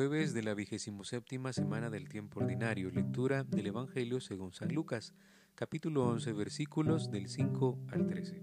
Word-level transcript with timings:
Jueves 0.00 0.32
de 0.32 0.42
la 0.42 0.54
vigésimo 0.54 1.04
séptima 1.04 1.52
semana 1.52 1.90
del 1.90 2.08
tiempo 2.08 2.40
ordinario. 2.40 2.90
Lectura 2.90 3.44
del 3.44 3.66
Evangelio 3.66 4.18
según 4.22 4.54
San 4.54 4.72
Lucas, 4.72 5.12
capítulo 5.54 6.06
11, 6.08 6.32
versículos 6.32 7.10
del 7.10 7.28
5 7.28 7.78
al 7.88 8.06
13. 8.06 8.42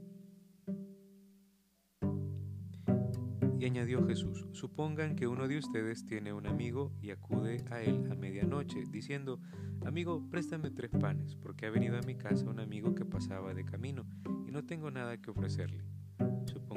Y 3.60 3.66
añadió 3.66 4.06
Jesús, 4.06 4.46
supongan 4.52 5.16
que 5.16 5.26
uno 5.26 5.48
de 5.48 5.58
ustedes 5.58 6.06
tiene 6.06 6.32
un 6.32 6.46
amigo 6.46 6.94
y 7.02 7.10
acude 7.10 7.66
a 7.72 7.82
él 7.82 8.08
a 8.12 8.14
medianoche, 8.14 8.84
diciendo, 8.92 9.42
Amigo, 9.84 10.30
préstame 10.30 10.70
tres 10.70 10.92
panes, 10.92 11.36
porque 11.38 11.66
ha 11.66 11.72
venido 11.72 11.98
a 11.98 12.04
mi 12.04 12.14
casa 12.14 12.48
un 12.48 12.60
amigo 12.60 12.94
que 12.94 13.04
pasaba 13.04 13.56
de 13.56 13.66
camino, 13.66 14.06
y 14.48 14.52
no 14.52 14.64
tengo 14.64 14.92
nada 14.92 15.20
que 15.20 15.32
ofrecerle. 15.32 15.97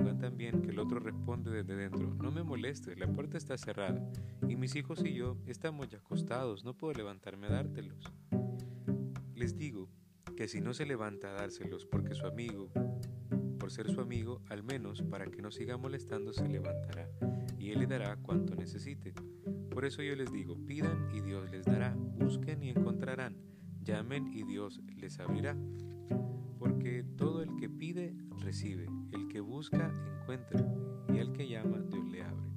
Supongan 0.00 0.18
también 0.18 0.62
que 0.62 0.70
el 0.70 0.78
otro 0.78 0.98
responde 0.98 1.50
desde 1.50 1.76
dentro, 1.76 2.14
no 2.14 2.30
me 2.32 2.42
molestes, 2.42 2.98
la 2.98 3.06
puerta 3.06 3.36
está 3.36 3.58
cerrada, 3.58 4.02
y 4.48 4.56
mis 4.56 4.74
hijos 4.74 5.04
y 5.04 5.12
yo 5.12 5.36
estamos 5.46 5.90
ya 5.90 5.98
acostados, 5.98 6.64
no 6.64 6.72
puedo 6.72 6.94
levantarme 6.94 7.48
a 7.48 7.50
dártelos. 7.50 8.10
Les 9.34 9.58
digo 9.58 9.90
que 10.38 10.48
si 10.48 10.62
no 10.62 10.72
se 10.72 10.86
levanta 10.86 11.28
a 11.28 11.32
dárselos 11.34 11.84
porque 11.84 12.14
su 12.14 12.26
amigo, 12.26 12.70
por 13.58 13.70
ser 13.70 13.90
su 13.90 14.00
amigo, 14.00 14.40
al 14.48 14.62
menos 14.62 15.02
para 15.02 15.26
que 15.26 15.42
no 15.42 15.50
siga 15.50 15.76
molestando, 15.76 16.32
se 16.32 16.48
levantará, 16.48 17.06
y 17.58 17.68
él 17.70 17.80
le 17.80 17.86
dará 17.86 18.16
cuanto 18.16 18.54
necesite. 18.54 19.12
Por 19.70 19.84
eso 19.84 20.02
yo 20.02 20.16
les 20.16 20.32
digo, 20.32 20.56
pidan 20.64 21.10
y 21.14 21.20
Dios 21.20 21.50
les 21.50 21.66
dará, 21.66 21.94
busquen 21.94 22.62
y 22.62 22.70
encontrarán, 22.70 23.36
llamen 23.82 24.28
y 24.32 24.44
Dios 24.44 24.80
les 24.96 25.20
abrirá. 25.20 25.58
Porque 26.60 27.02
todo 27.16 27.42
el 27.42 27.56
que 27.56 27.70
pide, 27.70 28.14
recibe, 28.42 28.86
el 29.12 29.28
que 29.28 29.40
busca, 29.40 29.94
encuentra, 30.20 30.62
y 31.08 31.18
al 31.18 31.32
que 31.32 31.48
llama, 31.48 31.78
Dios 31.90 32.06
le 32.10 32.22
abre. 32.22 32.50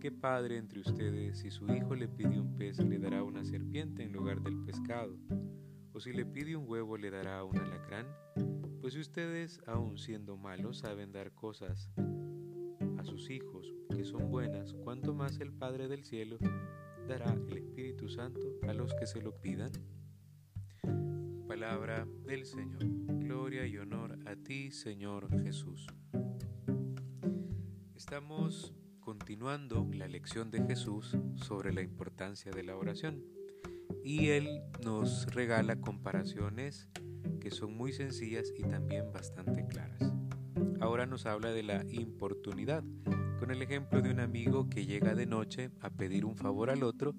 ¿Qué 0.00 0.10
padre 0.10 0.56
entre 0.56 0.80
ustedes, 0.80 1.38
si 1.38 1.52
su 1.52 1.72
hijo 1.72 1.94
le 1.94 2.08
pide 2.08 2.40
un 2.40 2.56
pez, 2.56 2.80
le 2.80 2.98
dará 2.98 3.22
una 3.22 3.44
serpiente 3.44 4.02
en 4.02 4.10
lugar 4.10 4.42
del 4.42 4.58
pescado? 4.64 5.16
¿O 5.92 6.00
si 6.00 6.12
le 6.12 6.26
pide 6.26 6.56
un 6.56 6.68
huevo, 6.68 6.96
le 6.96 7.12
dará 7.12 7.44
un 7.44 7.56
alacrán? 7.56 8.08
Pues 8.80 8.94
si 8.94 9.00
ustedes, 9.00 9.60
aun 9.64 9.96
siendo 9.96 10.36
malos, 10.36 10.78
saben 10.78 11.12
dar 11.12 11.32
cosas 11.32 11.92
a 12.98 13.04
sus 13.04 13.30
hijos 13.30 13.72
que 13.94 14.04
son 14.04 14.28
buenas, 14.28 14.74
cuanto 14.74 15.14
más 15.14 15.38
el 15.38 15.52
Padre 15.52 15.86
del 15.86 16.02
cielo 16.02 16.36
dará 17.06 17.32
el 17.46 17.58
Espíritu 17.58 18.08
Santo 18.08 18.58
a 18.66 18.72
los 18.72 18.92
que 18.94 19.06
se 19.06 19.22
lo 19.22 19.40
pidan. 19.40 19.70
Palabra 21.60 22.08
del 22.24 22.46
Señor. 22.46 22.78
Gloria 23.18 23.66
y 23.66 23.76
honor 23.76 24.18
a 24.24 24.34
ti, 24.34 24.70
Señor 24.70 25.28
Jesús. 25.42 25.86
Estamos 27.94 28.72
continuando 29.00 29.86
la 29.92 30.08
lección 30.08 30.50
de 30.50 30.64
Jesús 30.64 31.18
sobre 31.34 31.74
la 31.74 31.82
importancia 31.82 32.50
de 32.50 32.62
la 32.62 32.78
oración 32.78 33.22
y 34.02 34.28
Él 34.28 34.62
nos 34.82 35.26
regala 35.34 35.82
comparaciones 35.82 36.88
que 37.42 37.50
son 37.50 37.76
muy 37.76 37.92
sencillas 37.92 38.50
y 38.56 38.62
también 38.62 39.12
bastante 39.12 39.66
claras. 39.66 40.00
Ahora 40.80 41.04
nos 41.04 41.26
habla 41.26 41.50
de 41.50 41.62
la 41.62 41.84
importunidad, 41.90 42.82
con 43.40 43.50
el 43.50 43.62
ejemplo 43.62 44.02
de 44.02 44.10
un 44.10 44.20
amigo 44.20 44.68
que 44.68 44.84
llega 44.84 45.14
de 45.14 45.24
noche 45.24 45.70
a 45.80 45.88
pedir 45.88 46.26
un 46.26 46.36
favor 46.36 46.68
al 46.68 46.82
otro, 46.82 47.14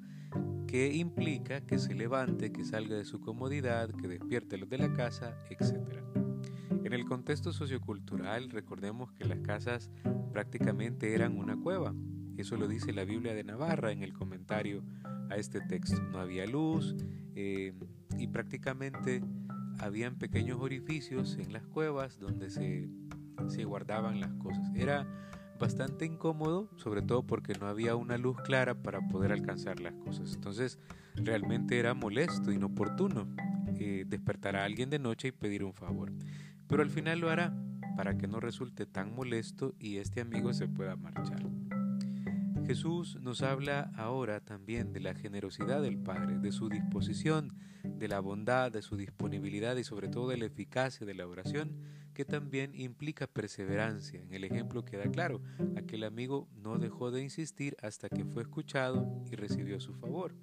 que 0.67 0.93
implica 0.93 1.61
que 1.61 1.79
se 1.79 1.95
levante, 1.95 2.51
que 2.51 2.63
salga 2.63 2.95
de 2.95 3.05
su 3.05 3.19
comodidad, 3.19 3.89
que 3.89 4.07
despierte 4.07 4.59
los 4.59 4.69
de 4.69 4.77
la 4.77 4.93
casa, 4.93 5.35
etc. 5.49 5.73
En 6.83 6.93
el 6.93 7.05
contexto 7.05 7.51
sociocultural, 7.51 8.51
recordemos 8.51 9.11
que 9.13 9.25
las 9.25 9.39
casas 9.39 9.89
prácticamente 10.31 11.15
eran 11.15 11.39
una 11.39 11.57
cueva. 11.57 11.95
Eso 12.37 12.55
lo 12.55 12.67
dice 12.67 12.93
la 12.93 13.03
Biblia 13.03 13.33
de 13.33 13.43
Navarra 13.43 13.91
en 13.91 14.03
el 14.03 14.13
comentario 14.13 14.83
a 15.31 15.37
este 15.37 15.59
texto. 15.59 15.99
No 16.03 16.19
había 16.19 16.45
luz 16.45 16.95
eh, 17.33 17.73
y 18.19 18.27
prácticamente 18.27 19.23
habían 19.79 20.19
pequeños 20.19 20.61
orificios 20.61 21.37
en 21.39 21.51
las 21.51 21.65
cuevas 21.65 22.19
donde 22.19 22.51
se 22.51 23.63
guardaban 23.65 24.19
las 24.19 24.33
cosas. 24.33 24.71
Era 24.75 25.07
bastante 25.61 26.05
incómodo, 26.05 26.67
sobre 26.75 27.03
todo 27.03 27.21
porque 27.21 27.53
no 27.53 27.67
había 27.67 27.95
una 27.95 28.17
luz 28.17 28.35
clara 28.41 28.73
para 28.81 29.07
poder 29.07 29.31
alcanzar 29.31 29.79
las 29.79 29.93
cosas. 29.93 30.33
Entonces 30.33 30.79
realmente 31.15 31.77
era 31.77 31.93
molesto, 31.93 32.51
inoportuno 32.51 33.27
eh, 33.79 34.03
despertar 34.07 34.55
a 34.55 34.65
alguien 34.65 34.89
de 34.89 34.97
noche 34.97 35.27
y 35.27 35.31
pedir 35.31 35.63
un 35.63 35.73
favor. 35.73 36.11
Pero 36.67 36.81
al 36.81 36.89
final 36.89 37.19
lo 37.19 37.29
hará 37.29 37.53
para 37.95 38.17
que 38.17 38.27
no 38.27 38.39
resulte 38.39 38.87
tan 38.87 39.13
molesto 39.13 39.75
y 39.79 39.97
este 39.97 40.21
amigo 40.21 40.51
se 40.51 40.67
pueda 40.67 40.95
marchar. 40.95 41.43
Jesús 42.65 43.19
nos 43.21 43.43
habla 43.43 43.91
ahora 43.95 44.39
también 44.39 44.93
de 44.93 44.99
la 44.99 45.13
generosidad 45.13 45.81
del 45.83 45.99
Padre, 45.99 46.39
de 46.39 46.51
su 46.51 46.69
disposición, 46.69 47.53
de 47.83 48.07
la 48.07 48.19
bondad, 48.19 48.71
de 48.71 48.81
su 48.81 48.97
disponibilidad 48.97 49.75
y 49.75 49.83
sobre 49.83 50.07
todo 50.07 50.29
de 50.29 50.37
la 50.37 50.45
eficacia 50.45 51.05
de 51.05 51.13
la 51.13 51.27
oración 51.27 51.77
que 52.21 52.25
también 52.25 52.75
implica 52.75 53.25
perseverancia. 53.25 54.21
En 54.21 54.31
el 54.31 54.43
ejemplo 54.43 54.85
queda 54.85 55.09
claro, 55.09 55.41
aquel 55.75 56.03
amigo 56.03 56.47
no 56.55 56.77
dejó 56.77 57.09
de 57.09 57.23
insistir 57.23 57.75
hasta 57.81 58.09
que 58.09 58.25
fue 58.25 58.43
escuchado 58.43 59.23
y 59.31 59.35
recibió 59.35 59.79
su 59.79 59.95
favor. 59.95 60.35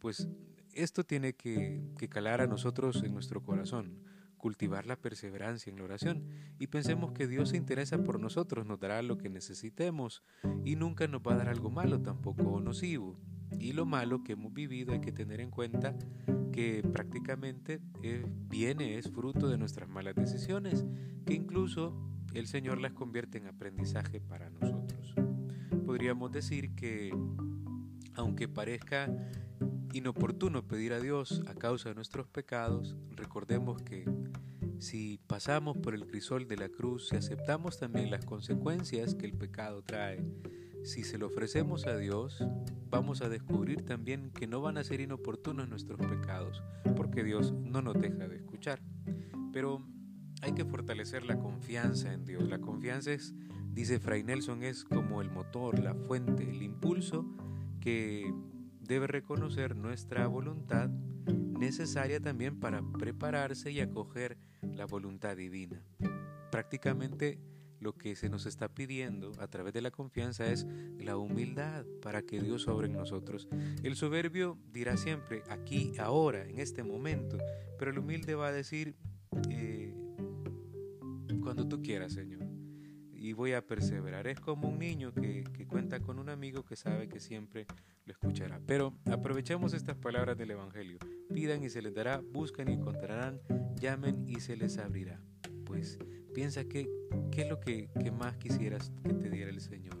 Pues 0.00 0.28
esto 0.72 1.04
tiene 1.04 1.34
que, 1.34 1.80
que 1.96 2.08
calar 2.08 2.40
a 2.40 2.48
nosotros 2.48 3.04
en 3.04 3.14
nuestro 3.14 3.40
corazón, 3.40 4.02
cultivar 4.36 4.84
la 4.84 4.96
perseverancia 4.96 5.70
en 5.70 5.78
la 5.78 5.84
oración 5.84 6.26
y 6.58 6.66
pensemos 6.66 7.12
que 7.12 7.28
Dios 7.28 7.50
se 7.50 7.56
interesa 7.56 8.02
por 8.02 8.18
nosotros, 8.18 8.66
nos 8.66 8.80
dará 8.80 9.00
lo 9.00 9.16
que 9.16 9.28
necesitemos 9.28 10.24
y 10.64 10.74
nunca 10.74 11.06
nos 11.06 11.22
va 11.22 11.34
a 11.34 11.36
dar 11.36 11.48
algo 11.48 11.70
malo, 11.70 12.02
tampoco 12.02 12.58
nocivo. 12.60 13.16
Y 13.60 13.74
lo 13.74 13.86
malo 13.86 14.24
que 14.24 14.32
hemos 14.32 14.52
vivido 14.52 14.92
hay 14.92 15.00
que 15.00 15.12
tener 15.12 15.40
en 15.40 15.52
cuenta 15.52 15.94
que 16.52 16.82
prácticamente 16.92 17.80
eh, 18.02 18.24
viene, 18.48 18.98
es 18.98 19.10
fruto 19.10 19.48
de 19.48 19.58
nuestras 19.58 19.88
malas 19.88 20.14
decisiones, 20.14 20.84
que 21.26 21.34
incluso 21.34 21.94
el 22.34 22.46
Señor 22.46 22.80
las 22.80 22.92
convierte 22.92 23.38
en 23.38 23.46
aprendizaje 23.46 24.20
para 24.20 24.50
nosotros. 24.50 25.14
Podríamos 25.84 26.30
decir 26.32 26.74
que, 26.74 27.10
aunque 28.14 28.48
parezca 28.48 29.10
inoportuno 29.92 30.66
pedir 30.66 30.92
a 30.92 31.00
Dios 31.00 31.42
a 31.46 31.54
causa 31.54 31.90
de 31.90 31.94
nuestros 31.94 32.28
pecados, 32.28 32.96
recordemos 33.10 33.82
que 33.82 34.04
si 34.78 35.20
pasamos 35.26 35.76
por 35.78 35.94
el 35.94 36.06
crisol 36.06 36.48
de 36.48 36.56
la 36.56 36.68
cruz, 36.68 37.08
si 37.08 37.16
aceptamos 37.16 37.78
también 37.78 38.10
las 38.10 38.24
consecuencias 38.24 39.14
que 39.14 39.26
el 39.26 39.34
pecado 39.34 39.82
trae, 39.82 40.24
si 40.84 41.04
se 41.04 41.18
lo 41.18 41.26
ofrecemos 41.26 41.86
a 41.86 41.96
Dios, 41.96 42.44
vamos 42.90 43.22
a 43.22 43.28
descubrir 43.28 43.82
también 43.82 44.30
que 44.30 44.46
no 44.46 44.60
van 44.60 44.78
a 44.78 44.84
ser 44.84 45.00
inoportunos 45.00 45.68
nuestros 45.68 45.98
pecados, 45.98 46.62
porque 46.96 47.22
Dios 47.24 47.52
no 47.52 47.82
nos 47.82 48.00
deja 48.00 48.28
de 48.28 48.36
escuchar. 48.36 48.80
Pero 49.52 49.86
hay 50.42 50.52
que 50.52 50.64
fortalecer 50.64 51.24
la 51.24 51.38
confianza 51.38 52.12
en 52.12 52.24
Dios. 52.24 52.48
La 52.48 52.58
confianza 52.58 53.12
es, 53.12 53.34
dice 53.72 54.00
Fray 54.00 54.24
Nelson, 54.24 54.62
es 54.62 54.84
como 54.84 55.22
el 55.22 55.30
motor, 55.30 55.78
la 55.78 55.94
fuente, 55.94 56.48
el 56.48 56.62
impulso 56.62 57.24
que 57.80 58.32
debe 58.80 59.06
reconocer 59.06 59.76
nuestra 59.76 60.26
voluntad 60.26 60.90
necesaria 60.90 62.20
también 62.20 62.58
para 62.58 62.82
prepararse 62.98 63.70
y 63.70 63.80
acoger 63.80 64.36
la 64.62 64.86
voluntad 64.86 65.36
divina. 65.36 65.80
Prácticamente 66.50 67.38
lo 67.82 67.94
que 67.94 68.14
se 68.14 68.28
nos 68.28 68.46
está 68.46 68.68
pidiendo 68.68 69.32
a 69.38 69.48
través 69.48 69.74
de 69.74 69.82
la 69.82 69.90
confianza 69.90 70.46
es 70.46 70.66
la 70.98 71.16
humildad 71.16 71.84
para 72.00 72.22
que 72.22 72.40
Dios 72.40 72.68
obre 72.68 72.86
en 72.86 72.94
nosotros. 72.94 73.48
El 73.82 73.96
soberbio 73.96 74.56
dirá 74.72 74.96
siempre 74.96 75.42
aquí, 75.50 75.92
ahora, 75.98 76.44
en 76.44 76.60
este 76.60 76.84
momento, 76.84 77.38
pero 77.78 77.90
el 77.90 77.98
humilde 77.98 78.34
va 78.34 78.48
a 78.48 78.52
decir 78.52 78.94
eh, 79.50 79.92
cuando 81.42 81.66
tú 81.66 81.82
quieras, 81.82 82.12
Señor. 82.12 82.46
Y 83.12 83.34
voy 83.34 83.52
a 83.52 83.66
perseverar. 83.66 84.26
Es 84.26 84.40
como 84.40 84.68
un 84.68 84.78
niño 84.78 85.12
que, 85.12 85.44
que 85.52 85.66
cuenta 85.66 86.00
con 86.00 86.18
un 86.18 86.28
amigo 86.28 86.64
que 86.64 86.74
sabe 86.74 87.08
que 87.08 87.20
siempre 87.20 87.66
lo 88.04 88.12
escuchará. 88.12 88.60
Pero 88.66 88.94
aprovechemos 89.06 89.74
estas 89.74 89.96
palabras 89.96 90.36
del 90.36 90.52
Evangelio. 90.52 90.98
Pidan 91.32 91.62
y 91.62 91.70
se 91.70 91.82
les 91.82 91.94
dará, 91.94 92.20
buscan 92.20 92.68
y 92.68 92.72
encontrarán, 92.72 93.40
llamen 93.76 94.28
y 94.28 94.40
se 94.40 94.56
les 94.56 94.78
abrirá. 94.78 95.20
Pues 95.64 95.98
Piensa 96.34 96.64
que, 96.64 96.88
qué 97.30 97.42
es 97.42 97.48
lo 97.48 97.60
que, 97.60 97.90
más 98.18 98.36
quisieras 98.38 98.90
que 99.04 99.12
te 99.12 99.30
diera 99.30 99.50
el 99.50 99.60
Señor. 99.60 99.98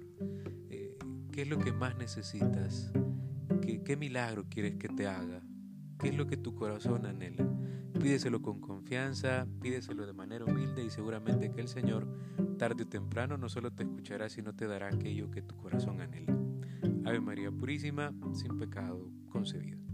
Eh, 0.70 0.96
¿Qué 1.30 1.42
es 1.42 1.48
lo 1.48 1.58
que 1.58 1.72
más 1.72 1.96
necesitas? 1.96 2.90
¿Qué, 3.60 3.82
¿Qué 3.82 3.96
milagro 3.96 4.46
quieres 4.48 4.76
que 4.76 4.88
te 4.88 5.06
haga? 5.06 5.42
¿Qué 5.98 6.08
es 6.08 6.16
lo 6.16 6.26
que 6.26 6.36
tu 6.36 6.54
corazón 6.54 7.04
anhela? 7.06 7.46
Pídeselo 8.00 8.40
con 8.40 8.60
confianza, 8.60 9.46
pídeselo 9.60 10.06
de 10.06 10.14
manera 10.14 10.44
humilde 10.44 10.82
y 10.84 10.90
seguramente 10.90 11.50
que 11.50 11.60
el 11.60 11.68
Señor, 11.68 12.08
tarde 12.58 12.84
o 12.84 12.88
temprano, 12.88 13.36
no 13.36 13.48
solo 13.48 13.70
te 13.70 13.82
escuchará, 13.82 14.28
sino 14.28 14.54
te 14.54 14.66
dará 14.66 14.88
aquello 14.88 15.30
que 15.30 15.42
tu 15.42 15.56
corazón 15.56 16.00
anhela. 16.00 16.36
Ave 17.04 17.20
María 17.20 17.50
Purísima, 17.50 18.12
sin 18.32 18.58
pecado 18.58 19.10
concebida. 19.28 19.91